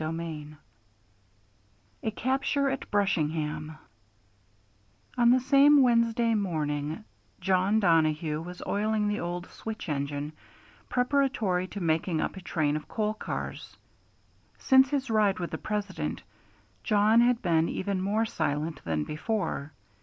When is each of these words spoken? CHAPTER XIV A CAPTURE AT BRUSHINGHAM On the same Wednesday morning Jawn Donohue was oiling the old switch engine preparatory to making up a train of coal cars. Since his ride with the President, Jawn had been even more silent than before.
CHAPTER 0.01 0.17
XIV 0.23 0.57
A 2.01 2.09
CAPTURE 2.09 2.69
AT 2.71 2.89
BRUSHINGHAM 2.89 3.77
On 5.15 5.29
the 5.29 5.39
same 5.39 5.83
Wednesday 5.83 6.33
morning 6.33 7.03
Jawn 7.39 7.79
Donohue 7.79 8.41
was 8.41 8.63
oiling 8.65 9.07
the 9.07 9.19
old 9.19 9.45
switch 9.51 9.87
engine 9.87 10.33
preparatory 10.89 11.67
to 11.67 11.79
making 11.79 12.19
up 12.19 12.35
a 12.35 12.41
train 12.41 12.75
of 12.75 12.87
coal 12.87 13.13
cars. 13.13 13.77
Since 14.57 14.89
his 14.89 15.11
ride 15.11 15.37
with 15.37 15.51
the 15.51 15.59
President, 15.59 16.23
Jawn 16.83 17.21
had 17.21 17.43
been 17.43 17.69
even 17.69 18.01
more 18.01 18.25
silent 18.25 18.81
than 18.83 19.03
before. 19.03 19.71